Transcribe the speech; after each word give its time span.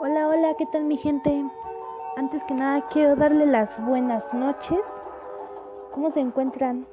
Hola, 0.00 0.28
hola, 0.28 0.54
¿qué 0.56 0.64
tal 0.66 0.84
mi 0.84 0.96
gente? 0.96 1.44
Antes 2.16 2.44
que 2.44 2.54
nada 2.54 2.86
quiero 2.86 3.16
darle 3.16 3.46
las 3.46 3.84
buenas 3.84 4.32
noches. 4.32 4.78
¿Cómo 5.90 6.12
se 6.12 6.20
encuentran? 6.20 6.86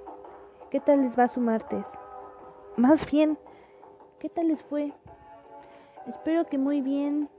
¿Qué 0.71 0.79
tal 0.79 1.03
les 1.03 1.17
va 1.17 1.28
su 1.28 1.39
martes? 1.39 1.85
Más 2.78 3.05
bien, 3.12 3.37
¿qué 4.17 4.28
tal 4.28 4.47
les 4.47 4.63
fue? 4.63 4.91
Espero 6.07 6.47
que 6.47 6.57
muy 6.57 6.81
bien. 6.81 7.29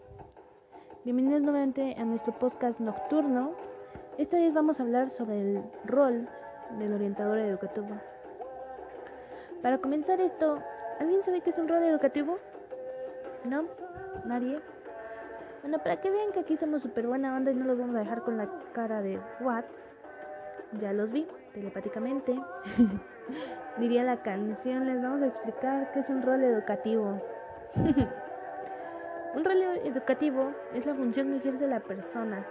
Bienvenidos 1.02 1.42
nuevamente 1.42 1.96
a 1.98 2.04
nuestro 2.04 2.32
podcast 2.38 2.78
nocturno. 2.78 3.50
Esta 4.18 4.36
vez 4.36 4.54
vamos 4.54 4.78
a 4.78 4.84
hablar 4.84 5.10
sobre 5.10 5.40
el 5.40 5.64
rol 5.84 6.28
del 6.78 6.92
orientador 6.92 7.38
educativo. 7.38 7.88
Para 9.62 9.78
comenzar 9.78 10.20
esto, 10.20 10.60
¿alguien 11.00 11.24
sabe 11.24 11.40
qué 11.40 11.50
es 11.50 11.58
un 11.58 11.66
rol 11.66 11.82
educativo? 11.82 12.38
¿No? 13.44 13.64
¿Nadie? 14.26 14.60
Bueno, 15.66 15.82
para 15.82 16.00
que 16.00 16.12
vean 16.12 16.30
que 16.30 16.38
aquí 16.38 16.56
somos 16.56 16.80
súper 16.82 17.08
buena 17.08 17.36
onda 17.36 17.50
y 17.50 17.56
no 17.56 17.64
los 17.64 17.76
vamos 17.76 17.96
a 17.96 17.98
dejar 17.98 18.22
con 18.22 18.36
la 18.36 18.48
cara 18.72 19.02
de 19.02 19.18
what, 19.40 19.64
ya 20.78 20.92
los 20.92 21.10
vi 21.10 21.26
telepáticamente. 21.54 22.40
Diría 23.76 24.04
la 24.04 24.22
canción, 24.22 24.86
les 24.86 25.02
vamos 25.02 25.22
a 25.22 25.26
explicar 25.26 25.90
qué 25.90 25.98
es 25.98 26.08
un 26.08 26.22
rol 26.22 26.44
educativo. 26.44 27.20
un 29.34 29.44
rol 29.44 29.60
educativo 29.82 30.52
es 30.72 30.86
la 30.86 30.94
función 30.94 31.30
que 31.30 31.38
ejerce 31.38 31.66
la 31.66 31.80
persona. 31.80 32.46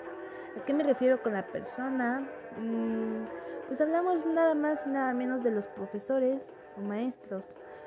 ¿A 0.60 0.66
qué 0.66 0.74
me 0.74 0.84
refiero 0.84 1.24
con 1.24 1.32
la 1.32 1.48
persona? 1.48 2.20
Mm, 2.60 3.28
pues 3.70 3.80
hablamos 3.80 4.26
nada 4.26 4.56
más 4.56 4.86
y 4.86 4.90
nada 4.90 5.14
menos 5.14 5.42
de 5.42 5.52
los 5.52 5.68
profesores 5.68 6.52
o 6.78 6.82
maestros, 6.82 7.46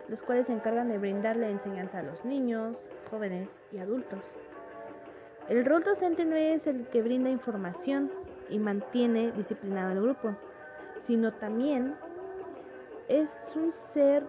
los 0.09 0.23
cuales 0.23 0.47
se 0.47 0.55
encargan 0.55 0.89
de 0.89 0.97
brindarle 0.97 1.51
enseñanza 1.51 1.99
a 1.99 2.03
los 2.03 2.25
niños, 2.25 2.79
jóvenes 3.11 3.51
y 3.73 3.79
adultos. 3.79 4.48
El 5.49 5.65
rol 5.65 5.83
docente 5.83 6.27
no 6.27 6.37
es 6.37 6.67
el 6.67 6.87
que 6.89 7.01
brinda 7.01 7.31
información 7.31 8.11
y 8.51 8.59
mantiene 8.59 9.33
disciplinado 9.33 9.93
al 9.93 10.03
grupo, 10.03 10.37
sino 11.07 11.33
también 11.33 11.95
es 13.09 13.31
un 13.57 13.73
ser 13.95 14.25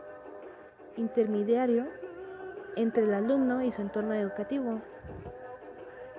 intermediario 0.95 1.87
entre 2.77 3.03
el 3.03 3.13
alumno 3.13 3.61
y 3.61 3.71
su 3.73 3.81
entorno 3.81 4.13
educativo. 4.13 4.79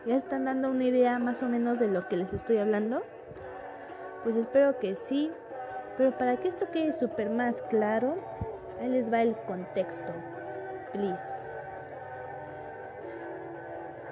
¿Ya 0.04 0.16
están 0.16 0.44
dando 0.44 0.70
una 0.70 0.84
idea 0.84 1.18
más 1.18 1.42
o 1.42 1.48
menos 1.48 1.78
de 1.78 1.88
lo 1.88 2.06
que 2.08 2.18
les 2.18 2.34
estoy 2.34 2.58
hablando? 2.58 3.02
Pues 4.22 4.36
espero 4.36 4.78
que 4.78 4.96
sí, 4.96 5.30
pero 5.96 6.16
para 6.16 6.36
que 6.36 6.48
esto 6.48 6.70
quede 6.70 6.92
súper 6.92 7.30
más 7.30 7.62
claro, 7.62 8.16
ahí 8.80 8.90
les 8.90 9.10
va 9.10 9.22
el 9.22 9.34
contexto. 9.46 10.12
Please. 10.92 11.49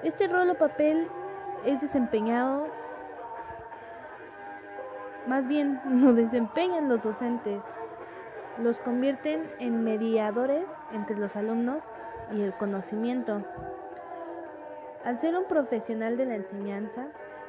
Este 0.03 0.27
rol 0.27 0.49
o 0.49 0.55
papel 0.55 1.07
es 1.65 1.81
desempeñado, 1.81 2.67
más 5.27 5.45
bien 5.47 5.81
lo 6.01 6.13
desempeñan 6.13 6.87
los 6.87 7.03
docentes, 7.03 7.61
los 8.57 8.79
convierten 8.79 9.49
en 9.59 9.83
mediadores 9.83 10.65
entre 10.93 11.17
los 11.17 11.35
alumnos 11.35 11.83
y 12.31 12.41
el 12.41 12.53
conocimiento. 12.53 13.43
Al 15.03 15.19
ser 15.19 15.37
un 15.37 15.45
profesional 15.45 16.15
de 16.15 16.25
la 16.25 16.35
enseñanza, 16.35 17.07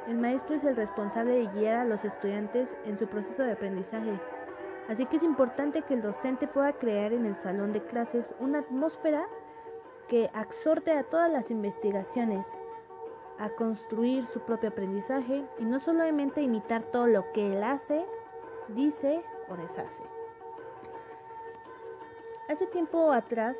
el 0.08 0.18
maestro 0.18 0.56
es 0.56 0.64
el 0.64 0.74
responsable 0.74 1.32
de 1.32 1.46
guiar 1.46 1.76
a 1.76 1.84
los 1.84 2.04
estudiantes 2.04 2.76
en 2.84 2.98
su 2.98 3.06
proceso 3.06 3.44
de 3.44 3.52
aprendizaje. 3.52 4.18
Así 4.88 5.06
que 5.06 5.18
es 5.18 5.22
importante 5.22 5.82
que 5.82 5.94
el 5.94 6.02
docente 6.02 6.48
pueda 6.48 6.72
crear 6.72 7.12
en 7.12 7.26
el 7.26 7.36
salón 7.36 7.72
de 7.72 7.82
clases 7.82 8.34
una 8.40 8.60
atmósfera 8.60 9.24
que 10.10 10.28
exhorte 10.34 10.90
a 10.90 11.04
todas 11.04 11.30
las 11.30 11.52
investigaciones 11.52 12.44
a 13.38 13.48
construir 13.50 14.26
su 14.26 14.40
propio 14.40 14.70
aprendizaje 14.70 15.44
y 15.60 15.64
no 15.64 15.78
solamente 15.78 16.42
imitar 16.42 16.82
todo 16.82 17.06
lo 17.06 17.30
que 17.32 17.52
él 17.52 17.62
hace, 17.62 18.04
dice 18.68 19.22
o 19.48 19.56
deshace. 19.56 20.02
Hace 22.48 22.66
tiempo 22.66 23.12
atrás, 23.12 23.56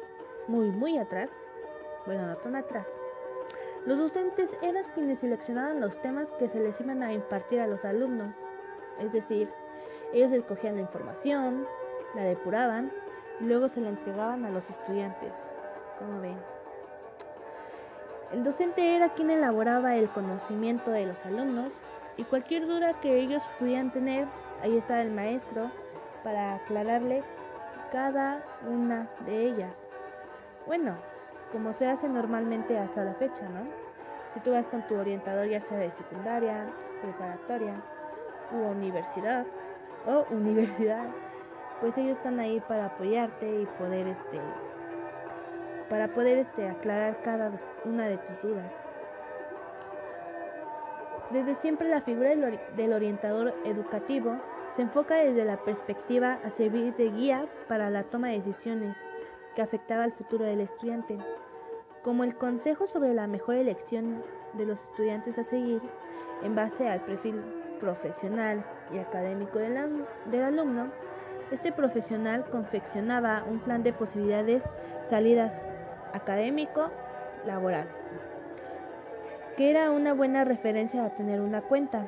muy 0.49 0.73
muy 0.73 0.99
atrás, 0.99 1.31
bueno, 2.05 2.27
no 2.27 2.37
tan 2.39 2.57
atrás, 2.57 2.87
los 3.87 3.97
docentes 3.97 4.51
eran 4.61 4.85
quienes 4.93 5.21
seleccionaban 5.21 5.81
los 5.81 5.97
temas 6.03 6.29
que 6.33 6.49
se 6.49 6.59
les 6.59 6.81
iban 6.81 7.05
a 7.05 7.13
impartir 7.13 7.61
a 7.61 7.69
los 7.69 7.85
alumnos. 7.85 8.35
Es 8.99 9.13
decir, 9.13 9.49
ellos 10.13 10.33
escogían 10.33 10.75
la 10.75 10.83
información, 10.83 11.65
la 12.17 12.25
depuraban 12.25 12.91
y 13.39 13.45
luego 13.45 13.69
se 13.69 13.81
la 13.81 13.91
entregaban 13.91 14.45
a 14.45 14.51
los 14.51 14.69
estudiantes. 14.69 15.60
Como 16.01 16.21
ven. 16.21 16.37
El 18.33 18.43
docente 18.43 18.97
era 18.97 19.11
quien 19.11 19.31
elaboraba 19.31 19.95
el 19.95 20.09
conocimiento 20.09 20.91
de 20.91 21.07
los 21.07 21.27
alumnos 21.27 21.73
y 22.17 22.25
cualquier 22.25 22.67
duda 22.67 23.01
que 23.01 23.21
ellos 23.21 23.43
pudieran 23.59 23.93
tener, 23.93 24.27
ahí 24.63 24.77
estaba 24.77 25.03
el 25.03 25.13
maestro 25.13 25.71
para 26.25 26.57
aclararle 26.57 27.23
cada 27.93 28.43
una 28.69 29.09
de 29.27 29.45
ellas. 29.45 29.73
Bueno, 30.67 30.97
como 31.53 31.73
se 31.75 31.87
hace 31.87 32.09
normalmente 32.09 32.79
hasta 32.79 33.05
la 33.05 33.15
fecha, 33.15 33.49
¿no? 33.49 33.69
Si 34.33 34.41
tú 34.41 34.53
vas 34.53 34.67
con 34.67 34.87
tu 34.87 34.97
orientador 34.97 35.49
ya 35.49 35.61
sea 35.61 35.79
de 35.79 35.91
secundaria, 35.91 36.67
preparatoria 37.03 37.75
u 38.53 38.71
universidad 38.71 39.45
o 40.07 40.25
universidad, 40.31 41.07
pues 41.81 41.99
ellos 41.99 42.17
están 42.17 42.39
ahí 42.39 42.61
para 42.61 42.87
apoyarte 42.87 43.63
y 43.63 43.67
poder 43.79 44.07
este 44.07 44.41
para 45.91 46.09
poder 46.09 46.39
este, 46.39 46.69
aclarar 46.69 47.21
cada 47.23 47.53
una 47.85 48.07
de 48.07 48.17
tus 48.17 48.41
dudas. 48.43 48.75
Desde 51.31 51.55
siempre 51.55 51.89
la 51.89 52.01
figura 52.01 52.31
del 52.31 52.93
orientador 52.93 53.55
educativo 53.65 54.37
se 54.75 54.83
enfoca 54.83 55.17
desde 55.17 55.45
la 55.45 55.59
perspectiva 55.59 56.39
a 56.45 56.51
servir 56.51 56.95
de 56.95 57.11
guía 57.11 57.47
para 57.69 57.91
la 57.91 58.05
toma 58.05 58.29
de 58.29 58.39
decisiones 58.39 58.97
que 59.55 59.63
afectaba 59.63 60.05
al 60.05 60.13
futuro 60.13 60.45
del 60.45 60.61
estudiante, 60.61 61.19
como 62.03 62.25
el 62.25 62.37
consejo 62.37 62.87
sobre 62.87 63.13
la 63.13 63.27
mejor 63.27 63.57
elección 63.57 64.23
de 64.55 64.67
los 64.67 64.81
estudiantes 64.81 65.39
a 65.39 65.45
seguir 65.45 65.83
en 66.43 66.55
base 66.55 66.89
al 66.89 67.01
perfil 67.01 67.43
profesional 67.81 68.65
y 68.93 68.99
académico 68.99 69.59
del, 69.59 70.05
del 70.27 70.43
alumno, 70.43 70.89
este 71.51 71.73
profesional 71.73 72.45
confeccionaba 72.51 73.45
un 73.49 73.59
plan 73.59 73.83
de 73.83 73.93
posibilidades 73.93 74.63
salidas 75.05 75.61
académico 76.13 76.91
laboral, 77.47 77.87
que 79.57 79.71
era 79.71 79.91
una 79.91 80.15
buena 80.15 80.45
referencia 80.45 81.05
a 81.05 81.11
tener 81.11 81.41
una 81.41 81.63
cuenta. 81.63 82.07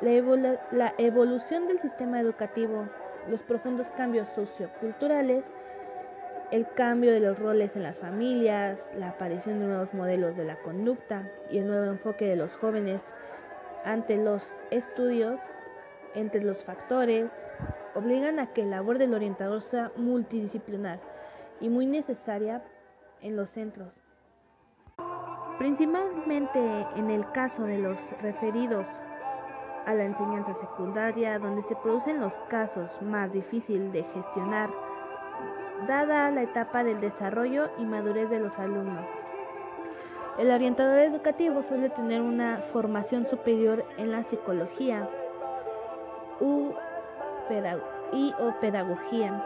La, 0.00 0.94
evolución 0.96 1.68
del 1.68 1.78
sistema 1.78 2.20
educativo, 2.20 2.88
los 3.28 3.42
profundos 3.42 3.90
cambios 3.90 4.28
socioculturales, 4.30 5.44
el 6.50 6.66
cambio 6.72 7.12
de 7.12 7.20
los 7.20 7.38
roles 7.38 7.76
en 7.76 7.82
las 7.82 7.98
familias, 7.98 8.84
la 8.96 9.10
aparición 9.10 9.60
de 9.60 9.66
nuevos 9.66 9.92
modelos 9.92 10.36
de 10.36 10.44
la 10.44 10.56
conducta 10.56 11.28
y 11.50 11.58
el 11.58 11.66
nuevo 11.66 11.84
enfoque 11.84 12.26
de 12.26 12.36
los 12.36 12.54
jóvenes 12.54 13.12
ante 13.84 14.16
los 14.16 14.50
estudios, 14.70 15.38
entre 16.14 16.42
los 16.42 16.64
factores, 16.64 17.30
obligan 17.94 18.40
a 18.40 18.52
que 18.52 18.64
la 18.64 18.76
labor 18.76 18.98
del 18.98 19.14
orientador 19.14 19.62
sea 19.62 19.92
multidisciplinar 19.96 20.98
y 21.60 21.68
muy 21.68 21.86
necesaria 21.86 22.62
en 23.20 23.36
los 23.36 23.50
centros. 23.50 23.92
Principalmente 25.58 26.58
en 26.96 27.10
el 27.10 27.30
caso 27.32 27.64
de 27.64 27.78
los 27.78 27.98
referidos 28.22 28.86
a 29.86 29.94
la 29.94 30.04
enseñanza 30.04 30.54
secundaria, 30.54 31.38
donde 31.38 31.62
se 31.62 31.76
producen 31.76 32.20
los 32.20 32.34
casos 32.48 33.00
más 33.02 33.32
difíciles 33.32 33.92
de 33.92 34.02
gestionar, 34.04 34.70
dada 35.86 36.30
la 36.30 36.42
etapa 36.42 36.84
del 36.84 37.00
desarrollo 37.00 37.70
y 37.78 37.84
madurez 37.84 38.30
de 38.30 38.40
los 38.40 38.58
alumnos. 38.58 39.08
El 40.38 40.50
orientador 40.50 41.00
educativo 41.00 41.62
suele 41.62 41.90
tener 41.90 42.22
una 42.22 42.58
formación 42.72 43.26
superior 43.26 43.84
en 43.98 44.10
la 44.12 44.22
psicología 44.22 45.08
y 48.12 48.34
o 48.38 48.54
pedagogía, 48.60 49.44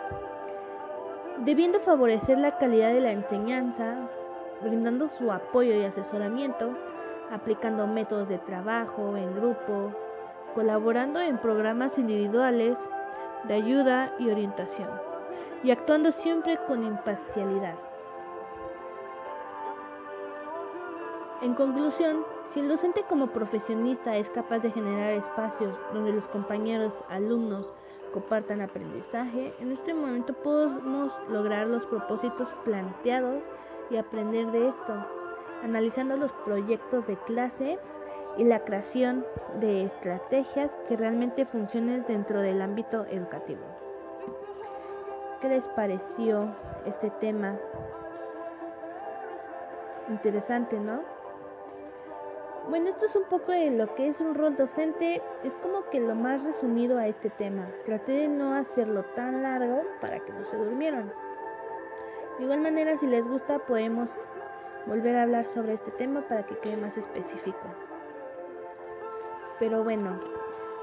debiendo 1.38 1.80
favorecer 1.80 2.38
la 2.38 2.56
calidad 2.58 2.92
de 2.92 3.00
la 3.00 3.12
enseñanza, 3.12 3.96
brindando 4.62 5.08
su 5.08 5.30
apoyo 5.32 5.74
y 5.74 5.84
asesoramiento, 5.84 6.70
aplicando 7.30 7.86
métodos 7.86 8.28
de 8.28 8.38
trabajo 8.38 9.16
en 9.16 9.34
grupo, 9.34 9.92
colaborando 10.54 11.20
en 11.20 11.38
programas 11.38 11.98
individuales 11.98 12.78
de 13.44 13.54
ayuda 13.54 14.14
y 14.18 14.30
orientación, 14.30 14.88
y 15.62 15.70
actuando 15.70 16.12
siempre 16.12 16.58
con 16.68 16.84
imparcialidad. 16.84 17.74
En 21.42 21.54
conclusión, 21.54 22.24
si 22.52 22.60
el 22.60 22.68
docente 22.68 23.04
como 23.08 23.26
profesionista 23.26 24.16
es 24.16 24.30
capaz 24.30 24.60
de 24.60 24.70
generar 24.70 25.12
espacios 25.14 25.76
donde 25.92 26.12
los 26.12 26.26
compañeros, 26.28 26.92
alumnos, 27.08 27.66
compartan 28.14 28.60
aprendizaje, 28.60 29.52
en 29.58 29.72
este 29.72 29.92
momento 29.92 30.32
podemos 30.34 31.12
lograr 31.28 31.66
los 31.66 31.84
propósitos 31.86 32.48
planteados 32.64 33.42
y 33.90 33.96
aprender 33.96 34.50
de 34.52 34.68
esto. 34.68 35.06
analizando 35.64 36.16
los 36.18 36.30
proyectos 36.44 37.06
de 37.06 37.16
clase 37.24 37.78
y 38.36 38.44
la 38.44 38.60
creación 38.60 39.24
de 39.60 39.84
estrategias 39.84 40.70
que 40.86 40.96
realmente 40.96 41.46
funcionen 41.46 42.04
dentro 42.06 42.40
del 42.40 42.60
ámbito 42.60 43.06
educativo. 43.06 43.62
¿Qué 45.40 45.48
les 45.48 45.66
pareció 45.68 46.54
este 46.84 47.08
tema? 47.12 47.56
Interesante, 50.10 50.78
¿no? 50.78 51.13
Bueno, 52.68 52.88
esto 52.88 53.04
es 53.04 53.14
un 53.14 53.24
poco 53.24 53.52
de 53.52 53.70
lo 53.72 53.94
que 53.94 54.08
es 54.08 54.20
un 54.22 54.34
rol 54.34 54.56
docente, 54.56 55.20
es 55.42 55.54
como 55.56 55.84
que 55.90 56.00
lo 56.00 56.14
más 56.14 56.42
resumido 56.42 56.98
a 56.98 57.06
este 57.06 57.28
tema. 57.28 57.68
Traté 57.84 58.12
de 58.12 58.28
no 58.28 58.54
hacerlo 58.54 59.04
tan 59.14 59.42
largo 59.42 59.82
para 60.00 60.18
que 60.18 60.32
no 60.32 60.44
se 60.46 60.56
durmieran. 60.56 61.12
De 62.38 62.44
igual 62.44 62.60
manera, 62.60 62.96
si 62.96 63.06
les 63.06 63.28
gusta, 63.28 63.58
podemos 63.58 64.10
volver 64.86 65.14
a 65.14 65.24
hablar 65.24 65.44
sobre 65.44 65.74
este 65.74 65.90
tema 65.92 66.22
para 66.22 66.46
que 66.46 66.56
quede 66.58 66.78
más 66.78 66.96
específico. 66.96 67.60
Pero 69.58 69.84
bueno, 69.84 70.18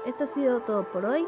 esto 0.06 0.22
ha 0.22 0.28
sido 0.28 0.60
todo 0.60 0.84
por 0.84 1.04
hoy. 1.04 1.26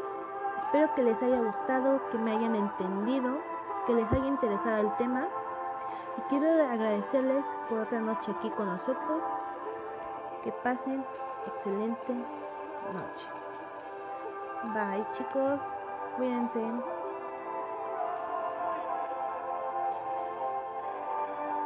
Espero 0.57 0.89
que 0.95 1.03
les 1.03 1.21
haya 1.21 1.41
gustado, 1.41 2.01
que 2.11 2.17
me 2.17 2.31
hayan 2.31 2.55
entendido, 2.55 3.39
que 3.85 3.93
les 3.93 4.09
haya 4.13 4.27
interesado 4.27 4.87
el 4.87 4.95
tema. 4.95 5.27
Y 6.17 6.21
quiero 6.29 6.65
agradecerles 6.65 7.45
por 7.69 7.79
otra 7.79 7.99
noche 7.99 8.31
aquí 8.31 8.49
con 8.51 8.67
nosotros. 8.67 9.21
Que 10.45 10.51
pasen 10.63 11.03
excelente 11.47 12.13
noche. 12.93 13.27
Bye 14.75 15.03
chicos, 15.13 15.59
cuídense. 16.15 16.61